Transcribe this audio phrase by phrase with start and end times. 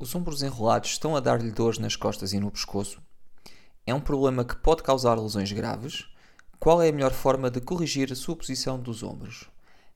[0.00, 3.02] Os ombros enrolados estão a dar-lhe dores nas costas e no pescoço?
[3.86, 6.06] É um problema que pode causar lesões graves?
[6.58, 9.50] Qual é a melhor forma de corrigir a sua posição dos ombros?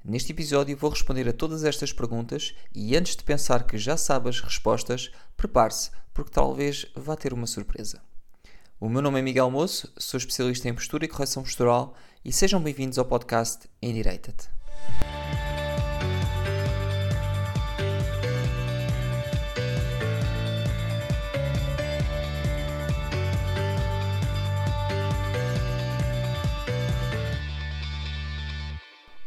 [0.04, 4.28] Neste episódio vou responder a todas estas perguntas e antes de pensar que já sabe
[4.28, 8.02] as respostas, prepare-se, porque talvez vá ter uma surpresa.
[8.78, 12.60] O meu nome é Miguel Moço, sou especialista em postura e correção postural e sejam
[12.60, 14.50] bem-vindos ao podcast Endireita-te.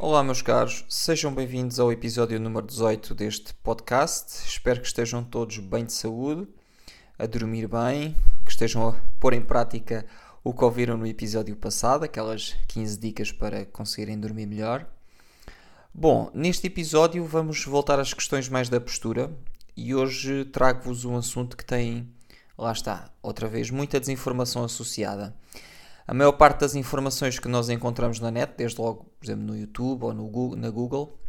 [0.09, 4.47] Olá, meus caros, sejam bem-vindos ao episódio número 18 deste podcast.
[4.47, 6.47] Espero que estejam todos bem de saúde,
[7.19, 10.05] a dormir bem, que estejam a pôr em prática
[10.45, 14.87] o que ouviram no episódio passado, aquelas 15 dicas para conseguirem dormir melhor.
[15.93, 19.29] Bom, neste episódio vamos voltar às questões mais da postura
[19.75, 22.09] e hoje trago-vos um assunto que tem,
[22.57, 25.35] lá está, outra vez, muita desinformação associada.
[26.07, 29.57] A maior parte das informações que nós encontramos na net, desde logo, por exemplo, no
[29.57, 31.19] YouTube ou no Google, na Google,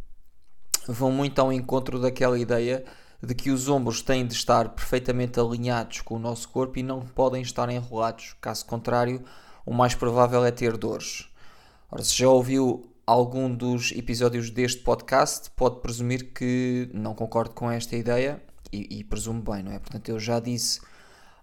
[0.87, 2.85] vão muito ao encontro daquela ideia
[3.21, 7.01] de que os ombros têm de estar perfeitamente alinhados com o nosso corpo e não
[7.01, 8.35] podem estar enrolados.
[8.39, 9.21] Caso contrário,
[9.65, 11.27] o mais provável é ter dores.
[11.91, 17.69] Ora, se já ouviu algum dos episódios deste podcast, pode presumir que não concordo com
[17.69, 19.79] esta ideia e, e presumo bem, não é?
[19.79, 20.79] Portanto, eu já disse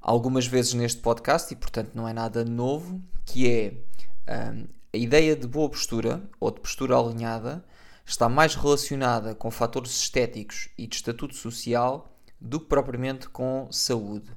[0.01, 5.37] algumas vezes neste podcast e, portanto, não é nada novo, que é um, a ideia
[5.37, 7.63] de boa postura ou de postura alinhada
[8.03, 14.31] está mais relacionada com fatores estéticos e de estatuto social do que propriamente com saúde.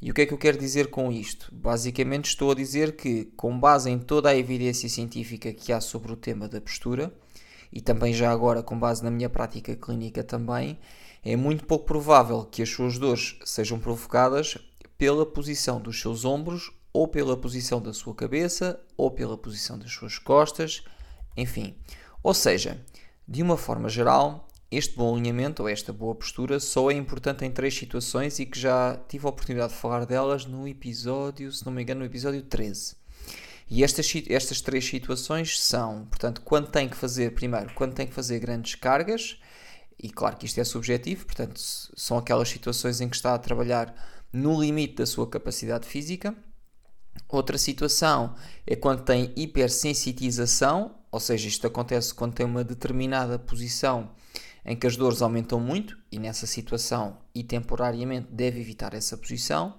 [0.00, 1.54] E o que é que eu quero dizer com isto?
[1.54, 6.10] Basicamente, estou a dizer que, com base em toda a evidência científica que há sobre
[6.10, 7.14] o tema da postura,
[7.72, 10.80] e também já agora com base na minha prática clínica também,
[11.24, 14.58] é muito pouco provável que as suas dores sejam provocadas
[14.98, 19.92] pela posição dos seus ombros, ou pela posição da sua cabeça, ou pela posição das
[19.92, 20.84] suas costas,
[21.36, 21.76] enfim.
[22.22, 22.84] Ou seja,
[23.26, 27.50] de uma forma geral, este bom alinhamento ou esta boa postura só é importante em
[27.50, 31.72] três situações e que já tive a oportunidade de falar delas no episódio, se não
[31.72, 32.96] me engano, no episódio 13.
[33.70, 38.12] E estas, estas três situações são, portanto, quando tem que fazer, primeiro, quando tem que
[38.12, 39.38] fazer grandes cargas,
[39.98, 43.94] e claro que isto é subjetivo, portanto, são aquelas situações em que está a trabalhar
[44.32, 46.34] no limite da sua capacidade física.
[47.28, 48.34] Outra situação
[48.66, 54.10] é quando tem hipersensitização, ou seja, isto acontece quando tem uma determinada posição
[54.64, 59.74] em que as dores aumentam muito e nessa situação e temporariamente deve evitar essa posição.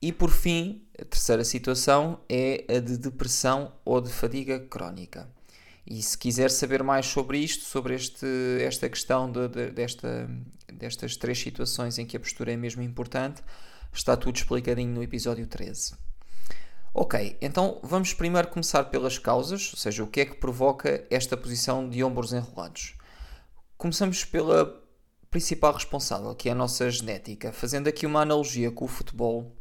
[0.00, 5.28] E por fim, a terceira situação é a de depressão ou de fadiga crónica.
[5.86, 8.26] E se quiser saber mais sobre isto, sobre este,
[8.60, 10.28] esta questão de, de, desta,
[10.72, 13.42] destas três situações em que a postura é mesmo importante,
[13.92, 16.07] Está tudo explicadinho no episódio 13.
[17.00, 21.36] Ok, então vamos primeiro começar pelas causas, ou seja, o que é que provoca esta
[21.36, 22.96] posição de ombros enrolados.
[23.76, 24.82] Começamos pela
[25.30, 27.52] principal responsável, que é a nossa genética.
[27.52, 29.56] Fazendo aqui uma analogia com o futebol,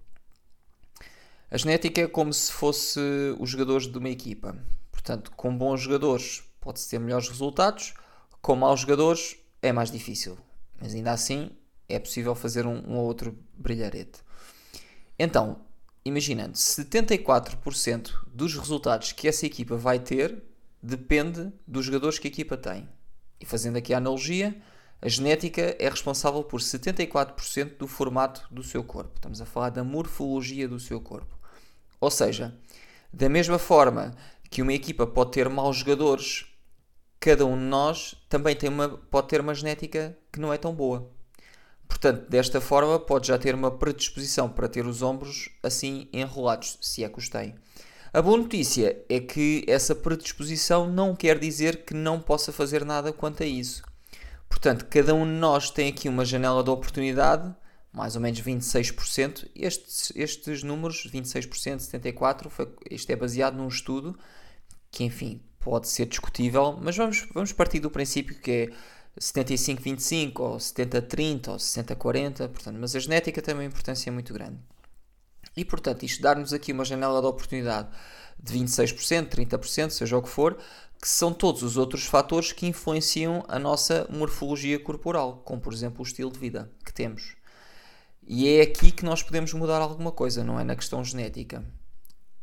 [1.52, 3.00] a genética é como se fosse
[3.38, 4.58] os jogadores de uma equipa.
[4.92, 7.94] Portanto, com bons jogadores pode-se ter melhores resultados,
[8.42, 10.40] com maus jogadores é mais difícil.
[10.82, 11.52] Mas ainda assim
[11.88, 14.26] é possível fazer um, um ou outro brilharete.
[15.20, 15.67] Então,
[16.08, 20.44] imaginando, 74% dos resultados que essa equipa vai ter
[20.82, 22.88] depende dos jogadores que a equipa tem.
[23.40, 24.56] E fazendo aqui a analogia,
[25.02, 29.12] a genética é responsável por 74% do formato do seu corpo.
[29.16, 31.38] Estamos a falar da morfologia do seu corpo.
[32.00, 32.56] Ou seja,
[33.12, 34.16] da mesma forma
[34.50, 36.46] que uma equipa pode ter maus jogadores,
[37.20, 40.74] cada um de nós também tem uma, pode ter uma genética que não é tão
[40.74, 41.12] boa.
[41.88, 47.04] Portanto, desta forma, pode já ter uma predisposição para ter os ombros assim enrolados, se
[47.04, 47.56] é que os tem.
[48.14, 53.12] A boa notícia é que essa predisposição não quer dizer que não possa fazer nada
[53.12, 53.84] quanto a isso.
[54.50, 57.54] Portanto, cada um de nós tem aqui uma janela de oportunidade,
[57.92, 59.50] mais ou menos 26%.
[59.56, 64.18] Estes, estes números, 26%, 74%, foi, isto é baseado num estudo
[64.90, 68.70] que, enfim, pode ser discutível, mas vamos, vamos partir do princípio que é
[69.20, 74.58] 75-25 ou 70-30 ou 60-40, portanto, mas a genética tem uma importância muito grande.
[75.56, 77.90] E portanto, isto dar-nos aqui uma janela de oportunidade
[78.40, 80.58] de 26%, 30%, seja o que for,
[81.02, 86.02] que são todos os outros fatores que influenciam a nossa morfologia corporal, como por exemplo
[86.02, 87.36] o estilo de vida que temos.
[88.26, 91.64] E é aqui que nós podemos mudar alguma coisa, não é na questão genética.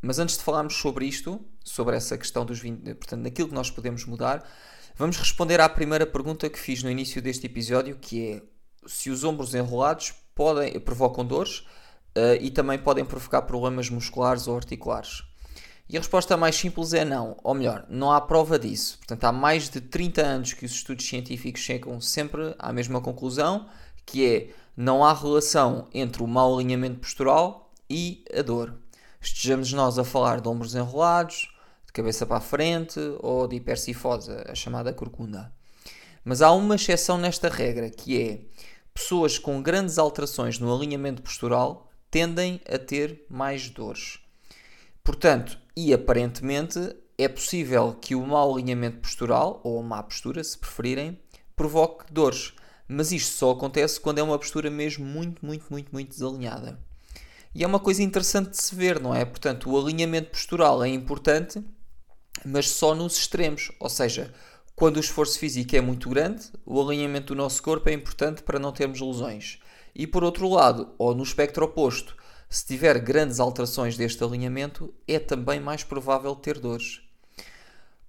[0.01, 3.69] Mas antes de falarmos sobre isto, sobre essa questão dos 20, portanto, naquilo que nós
[3.69, 4.47] podemos mudar,
[4.97, 8.41] Vamos responder à primeira pergunta que fiz no início deste episódio, que é
[8.87, 11.59] se os ombros enrolados podem, provocam dores
[12.15, 15.21] uh, e também podem provocar problemas musculares ou articulares.
[15.89, 18.97] E a resposta mais simples é não, ou melhor, não há prova disso.
[18.99, 23.67] Portanto, há mais de 30 anos que os estudos científicos chegam sempre à mesma conclusão,
[24.05, 28.73] que é não há relação entre o mau alinhamento postural e a dor.
[29.19, 31.53] Estejamos nós a falar de ombros enrolados,
[31.95, 35.49] cabeça para a frente ou de hipercifose, a chamada corcunda.
[36.25, 38.41] Mas há uma exceção nesta regra, que é
[38.93, 44.19] pessoas com grandes alterações no alinhamento postural tendem a ter mais dores.
[45.03, 46.79] Portanto, e aparentemente
[47.17, 51.17] é possível que o mau alinhamento postural, ou a má postura, se preferirem,
[51.55, 52.53] provoque dores.
[52.89, 56.77] Mas isto só acontece quando é uma postura mesmo muito, muito, muito, muito desalinhada.
[57.53, 59.23] E é uma coisa interessante de se ver, não é?
[59.23, 61.63] Portanto, o alinhamento postural é importante,
[62.43, 63.71] mas só nos extremos.
[63.79, 64.33] Ou seja,
[64.75, 68.59] quando o esforço físico é muito grande, o alinhamento do nosso corpo é importante para
[68.59, 69.59] não termos lesões.
[69.95, 72.15] E por outro lado, ou no espectro oposto,
[72.49, 77.01] se tiver grandes alterações deste alinhamento, é também mais provável ter dores.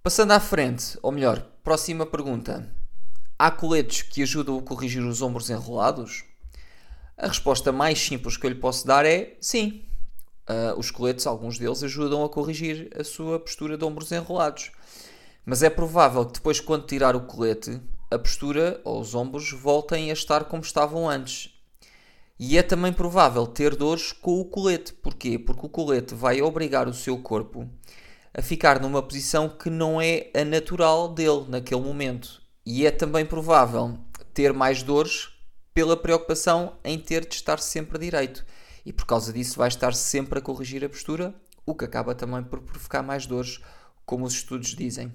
[0.03, 2.69] Passando à frente, ou melhor, próxima pergunta.
[3.39, 6.23] Há coletes que ajudam a corrigir os ombros enrolados?
[7.17, 9.86] A resposta mais simples que eu lhe posso dar é sim.
[10.49, 14.71] Uh, os coletes, alguns deles, ajudam a corrigir a sua postura de ombros enrolados.
[15.45, 20.09] Mas é provável que depois, quando tirar o colete, a postura ou os ombros voltem
[20.09, 21.49] a estar como estavam antes.
[22.39, 24.93] E é também provável ter dores com o colete.
[24.93, 25.39] Porquê?
[25.39, 27.67] Porque o colete vai obrigar o seu corpo
[28.33, 32.41] a ficar numa posição que não é a natural dele naquele momento.
[32.65, 33.97] E é também provável
[34.33, 35.29] ter mais dores
[35.73, 38.45] pela preocupação em ter de estar sempre direito.
[38.87, 41.35] E por causa disso vai estar sempre a corrigir a postura,
[41.65, 43.59] o que acaba também por provocar mais dores,
[44.05, 45.13] como os estudos dizem.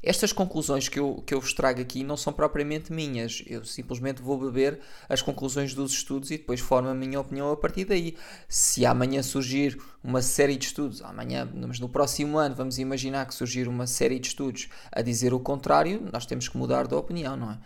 [0.00, 4.22] Estas conclusões que eu, que eu vos trago aqui não são propriamente minhas, eu simplesmente
[4.22, 4.78] vou beber
[5.08, 8.16] as conclusões dos estudos e depois formo a minha opinião a partir daí.
[8.48, 13.34] Se amanhã surgir uma série de estudos, amanhã, mas no próximo ano, vamos imaginar que
[13.34, 17.36] surgir uma série de estudos a dizer o contrário, nós temos que mudar de opinião,
[17.36, 17.58] não é?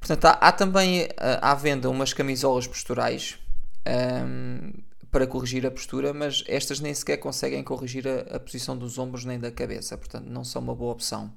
[0.00, 3.38] Portanto, há, há também eh, à venda umas camisolas posturais.
[3.86, 4.72] Um,
[5.10, 9.24] para corrigir a postura, mas estas nem sequer conseguem corrigir a, a posição dos ombros
[9.24, 11.32] nem da cabeça, portanto não são uma boa opção.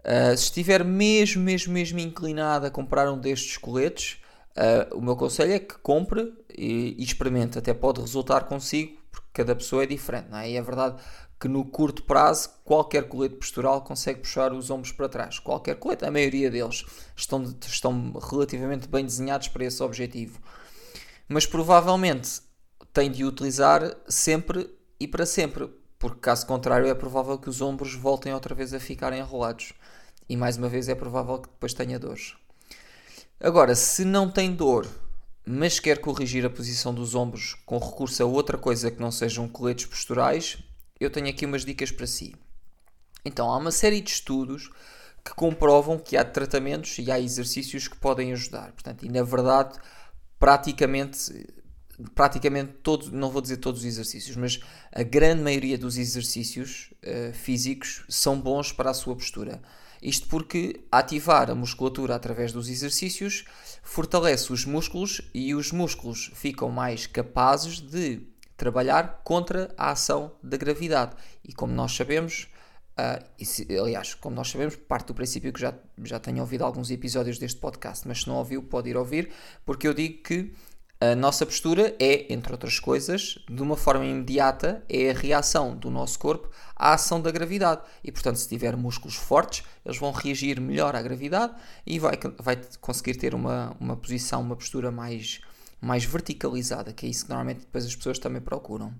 [0.00, 4.18] Uh, se estiver mesmo, mesmo, mesmo inclinado a comprar um destes coletes,
[4.56, 9.26] uh, o meu conselho é que compre e, e, experimente, até pode resultar consigo, porque
[9.32, 10.50] cada pessoa é diferente, não é?
[10.50, 11.02] E é verdade
[11.40, 15.38] que no curto prazo qualquer colete postural consegue puxar os ombros para trás.
[15.40, 16.84] Qualquer colete, a maioria deles
[17.16, 20.40] estão, estão relativamente bem desenhados para esse objetivo.
[21.28, 22.40] Mas provavelmente
[22.92, 25.68] tem de utilizar sempre e para sempre,
[25.98, 29.72] porque caso contrário é provável que os ombros voltem outra vez a ficar enrolados
[30.28, 32.34] e mais uma vez é provável que depois tenha dores.
[33.38, 34.88] Agora, se não tem dor,
[35.44, 39.48] mas quer corrigir a posição dos ombros com recurso a outra coisa que não sejam
[39.48, 40.58] coletes posturais,
[40.98, 42.34] eu tenho aqui umas dicas para si.
[43.24, 44.70] Então, há uma série de estudos
[45.24, 48.72] que comprovam que há tratamentos e há exercícios que podem ajudar.
[48.72, 49.78] Portanto, e na verdade,
[50.46, 51.44] praticamente
[52.14, 54.60] praticamente todos, não vou dizer todos os exercícios, mas
[54.92, 59.60] a grande maioria dos exercícios uh, físicos são bons para a sua postura.
[60.00, 63.44] Isto porque ativar a musculatura através dos exercícios
[63.82, 68.20] fortalece os músculos e os músculos ficam mais capazes de
[68.56, 71.16] trabalhar contra a ação da gravidade.
[71.42, 72.46] E como nós sabemos,
[72.98, 75.74] uh, se, aliás, como nós sabemos, parte do princípio que já,
[76.04, 79.30] já tenho ouvido alguns episódios deste podcast, mas se não ouviu, pode ir ouvir,
[79.64, 80.52] porque eu digo que
[80.98, 85.90] a nossa postura é, entre outras coisas, de uma forma imediata, é a reação do
[85.90, 87.82] nosso corpo à ação da gravidade.
[88.02, 91.54] E, portanto, se tiver músculos fortes, eles vão reagir melhor à gravidade
[91.86, 95.42] e vai, vai conseguir ter uma, uma posição, uma postura mais,
[95.82, 98.94] mais verticalizada, que é isso que normalmente depois as pessoas também procuram.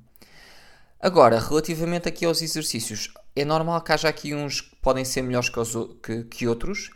[1.00, 5.48] Agora, relativamente aqui aos exercícios, é normal que haja aqui uns que podem ser melhores
[5.48, 6.90] que, os, que, que outros,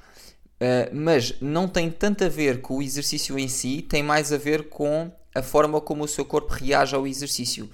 [0.61, 4.37] Uh, mas não tem tanto a ver com o exercício em si, tem mais a
[4.37, 7.71] ver com a forma como o seu corpo reage ao exercício.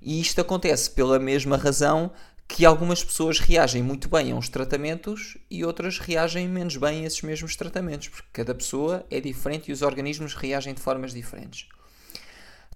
[0.00, 2.12] E isto acontece pela mesma razão
[2.46, 7.06] que algumas pessoas reagem muito bem a uns tratamentos e outras reagem menos bem a
[7.08, 11.66] esses mesmos tratamentos, porque cada pessoa é diferente e os organismos reagem de formas diferentes.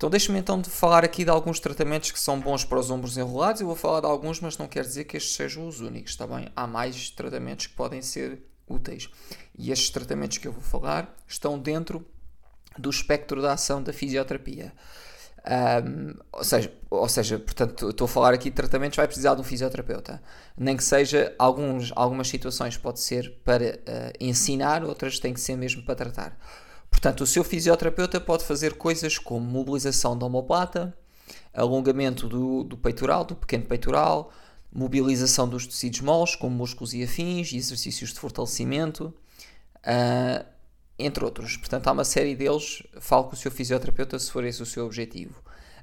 [0.02, 3.16] Então deixe-me então de falar aqui de alguns tratamentos que são bons para os ombros
[3.16, 3.61] enrolados.
[3.61, 6.26] Eu vou falar de alguns, mas não quer dizer que estes sejam os únicos, está
[6.26, 6.49] bem?
[6.56, 9.09] Há mais tratamentos que podem ser úteis.
[9.56, 12.04] E estes tratamentos que eu vou falar estão dentro
[12.76, 14.73] do espectro da ação da fisioterapia.
[15.47, 19.40] Um, ou, seja, ou seja, portanto, estou a falar aqui de tratamentos, vai precisar de
[19.40, 20.21] um fisioterapeuta.
[20.59, 25.54] Nem que seja, alguns, algumas situações pode ser para uh, ensinar, outras têm que ser
[25.54, 26.37] mesmo para tratar.
[26.92, 30.96] Portanto, o seu fisioterapeuta pode fazer coisas como mobilização da omoplata,
[31.52, 34.30] alongamento do, do peitoral, do pequeno peitoral,
[34.72, 39.12] mobilização dos tecidos moles, como músculos e afins, exercícios de fortalecimento,
[39.78, 40.46] uh,
[40.96, 41.56] entre outros.
[41.56, 42.82] Portanto, há uma série deles.
[43.00, 45.34] Fale com o seu fisioterapeuta se for esse o seu objetivo.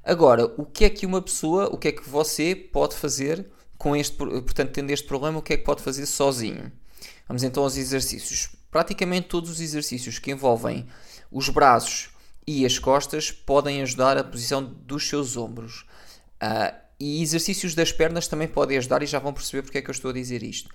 [0.02, 3.94] Agora, o que é que uma pessoa, o que é que você pode fazer com
[3.94, 6.72] este, portanto, tendo este problema, o que é que pode fazer sozinho?
[7.28, 8.59] Vamos então aos exercícios.
[8.70, 10.86] Praticamente todos os exercícios que envolvem
[11.30, 12.10] os braços
[12.46, 15.86] e as costas podem ajudar a posição dos seus ombros.
[16.42, 19.88] Uh, e exercícios das pernas também podem ajudar e já vão perceber porque é que
[19.88, 20.68] eu estou a dizer isto.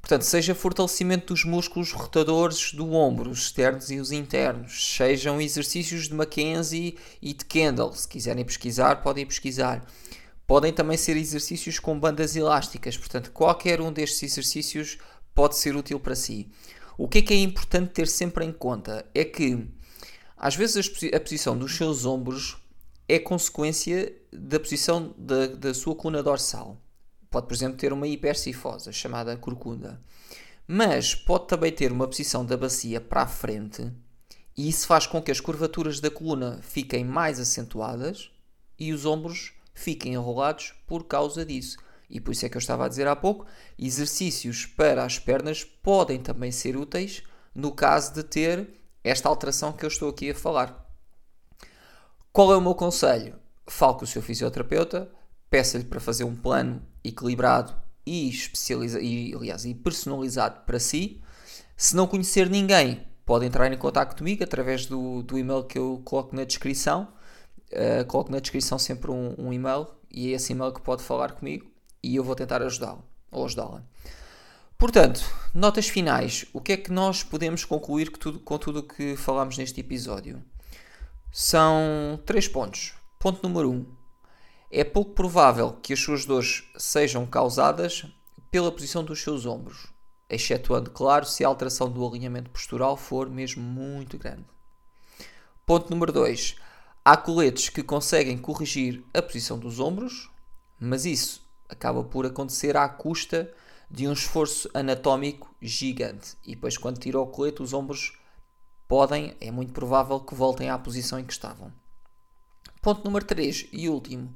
[0.00, 6.08] Portanto, seja fortalecimento dos músculos rotadores do ombro, os externos e os internos, sejam exercícios
[6.08, 7.92] de Mackenzie e de Kendall.
[7.92, 9.84] Se quiserem pesquisar, podem pesquisar.
[10.46, 14.96] Podem também ser exercícios com bandas elásticas, portanto, qualquer um destes exercícios
[15.34, 16.48] pode ser útil para si.
[16.98, 19.64] O que é que é importante ter sempre em conta é que
[20.36, 22.56] às vezes a posição dos seus ombros
[23.08, 26.76] é consequência da posição da, da sua coluna dorsal.
[27.30, 30.00] Pode, por exemplo, ter uma hipercifosa, chamada corcunda.
[30.66, 33.92] Mas pode também ter uma posição da bacia para a frente,
[34.56, 38.32] e isso faz com que as curvaturas da coluna fiquem mais acentuadas
[38.76, 41.78] e os ombros fiquem enrolados por causa disso.
[42.10, 43.46] E por isso é que eu estava a dizer há pouco:
[43.78, 47.22] exercícios para as pernas podem também ser úteis
[47.54, 48.68] no caso de ter
[49.02, 50.86] esta alteração que eu estou aqui a falar.
[52.32, 53.34] Qual é o meu conselho?
[53.66, 55.10] Fale com o seu fisioterapeuta,
[55.50, 57.74] peça-lhe para fazer um plano equilibrado
[58.06, 61.20] e, especializa e, aliás, e personalizado para si.
[61.76, 66.00] Se não conhecer ninguém, pode entrar em contato comigo através do, do e-mail que eu
[66.04, 67.08] coloco na descrição.
[67.70, 71.32] Uh, coloco na descrição sempre um, um, e-mail e é esse e-mail que pode falar
[71.32, 71.70] comigo
[72.02, 73.84] e eu vou tentar ajudá-lo ou ajudá-la.
[74.78, 75.20] Portanto,
[75.52, 76.46] notas finais.
[76.52, 80.40] O que é que nós podemos concluir com tudo o que falámos neste episódio?
[81.32, 82.94] São três pontos.
[83.18, 83.86] Ponto número um.
[84.70, 88.06] É pouco provável que as suas dores sejam causadas
[88.50, 89.88] pela posição dos seus ombros,
[90.28, 94.44] excetuando, claro, se a alteração do alinhamento postural for mesmo muito grande.
[95.66, 96.54] Ponto número 2.
[97.04, 100.30] Há coletes que conseguem corrigir a posição dos ombros,
[100.78, 103.52] mas isso acaba por acontecer à custa
[103.90, 106.36] de um esforço anatómico gigante.
[106.44, 108.18] E depois, quando tira o colete, os ombros
[108.86, 111.72] podem, é muito provável que voltem à posição em que estavam.
[112.80, 114.34] Ponto número 3 e último.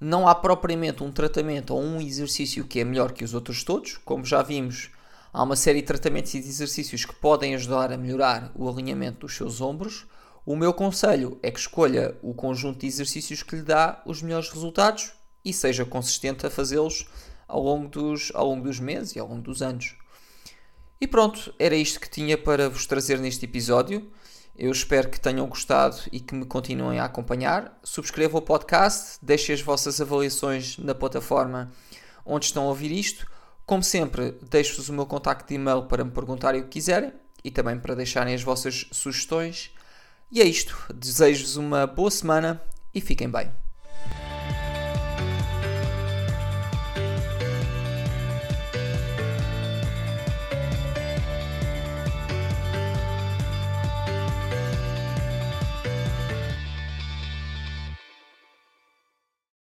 [0.00, 3.98] Não há propriamente um tratamento ou um exercício que é melhor que os outros todos.
[3.98, 4.90] Como já vimos,
[5.32, 9.20] há uma série de tratamentos e de exercícios que podem ajudar a melhorar o alinhamento
[9.20, 10.06] dos seus ombros.
[10.46, 14.48] O meu conselho é que escolha o conjunto de exercícios que lhe dá os melhores
[14.48, 15.12] resultados
[15.44, 17.06] e seja consistente a fazê-los
[17.46, 19.96] ao, longo dos, ao longo dos meses e ao longo dos anos.
[21.00, 24.10] E pronto, era isto que tinha para vos trazer neste episódio.
[24.56, 27.78] Eu espero que tenham gostado e que me continuem a acompanhar.
[27.82, 31.72] Subscrevam o podcast, deixem as vossas avaliações na plataforma
[32.24, 33.26] onde estão a ouvir isto.
[33.64, 37.50] Como sempre, deixo-vos o meu contacto de e-mail para me perguntarem o que quiserem e
[37.50, 39.70] também para deixarem as vossas sugestões.
[40.30, 40.76] E é isto.
[40.94, 42.60] Desejo-vos uma boa semana
[42.94, 43.50] e fiquem bem.